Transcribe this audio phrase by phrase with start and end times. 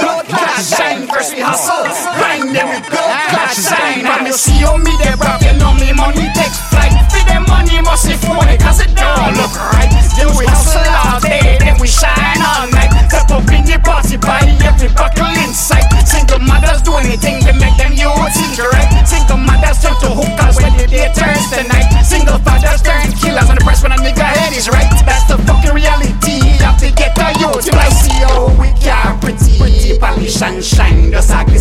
[0.00, 1.06] blood clot shine.
[1.06, 1.84] First we hustle,
[2.18, 4.06] grind in the blood clot shine.
[4.06, 5.47] And me see how me there, bro.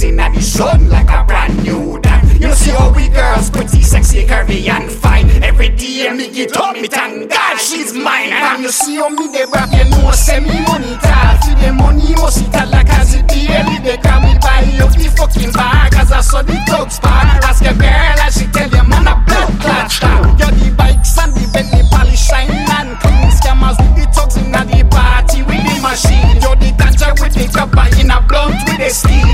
[0.00, 2.24] Glisten the sun like a brand new dime.
[2.40, 5.28] You see how we girls pretty, sexy, curvy and fine.
[5.44, 8.32] Every day me get up, me thank God she's mine.
[8.32, 11.36] And you see how me they rap, you know send me money tall.
[11.42, 13.76] See the money must a like as it daily.
[13.84, 17.44] They call me buy up the fucking bar, cause I saw the thugs part.
[17.44, 20.16] Ask a girl and she tell you man a blood clot star.
[20.40, 23.28] You're the bikes and the Bentley polish shine and clean.
[23.36, 26.40] Scammers with the thugs in the party with the machine.
[26.40, 29.29] You're the ganja with the copper in a blunt with the steam.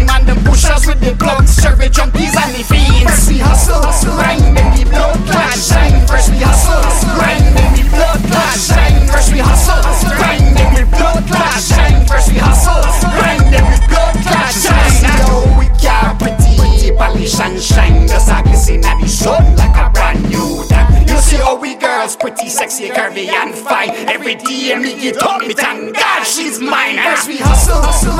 [0.57, 1.13] Pushers with the
[1.45, 3.05] serve the junkies and the fiends.
[3.05, 6.01] First we hustle, hustle, grind in the blood clot shine.
[6.09, 6.81] First we hustle,
[7.13, 9.05] grind in the blood clot shine.
[9.05, 9.85] First we hustle,
[10.17, 12.09] grind in the blood clot shine.
[12.09, 12.81] First we hustle,
[13.21, 14.97] grind in the blood clot shine.
[15.05, 18.09] Now we are pretty, polish and shine.
[18.09, 21.05] Just a glisten at the sun like a brand new dime.
[21.05, 23.93] You see how we girls pretty, sexy, curvy and fine.
[24.09, 26.97] Every day me get up, me thank God she's mine.
[26.97, 28.17] First we hustle, hustle,